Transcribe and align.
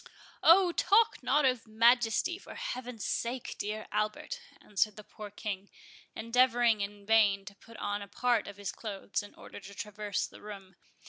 "Oh, 0.41 0.71
talk 0.71 1.21
not 1.21 1.43
to 1.43 1.59
Majesty, 1.69 2.39
for 2.39 2.55
Heaven's 2.55 3.05
sake, 3.05 3.55
dear 3.59 3.85
Albert!" 3.91 4.41
answered 4.59 4.95
the 4.95 5.03
poor 5.03 5.29
King, 5.29 5.69
endeavouring 6.15 6.81
in 6.81 7.05
vain 7.05 7.45
to 7.45 7.53
put 7.55 7.77
on 7.77 8.01
a 8.01 8.07
part 8.07 8.47
of 8.47 8.57
his 8.57 8.71
clothes, 8.71 9.21
in 9.21 9.35
order 9.35 9.59
to 9.59 9.75
traverse 9.75 10.25
the 10.25 10.41
room. 10.41 10.75